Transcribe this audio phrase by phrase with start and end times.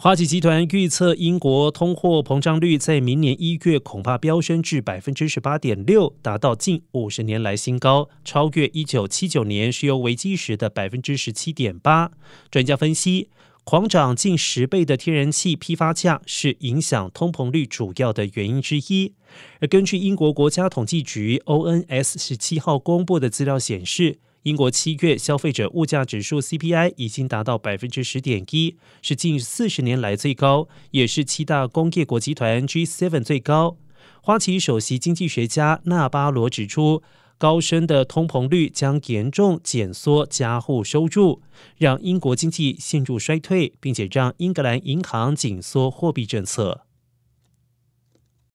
[0.00, 12.12] 花旗集团预测，英国通货膨胀率在明年一月恐怕飙升至百分之十八点六，达到近五十年来新高，超越一九七九年石油危机时的百分之十七点八。
[12.48, 13.28] 专家分析，
[13.64, 19.14] 狂涨近十倍的天然气批发价是影响通膨率主要的原因之一。
[19.58, 24.20] 而根据英国国家统计局 ONS 十七号公布的资料显示。
[24.48, 33.76] 英国七月消费者物价指数 CPI 已经达到百分之十点一，是近四十年来最高，也是七大工业国集团 G7 最高。
[34.22, 37.02] 花旗首席经济学家纳巴罗指出，
[37.36, 41.42] 高升的通膨率将严重减缩家户收入，
[41.76, 46.87] 让英国经济陷入衰退，并且让英格兰银行紧缩货币政策。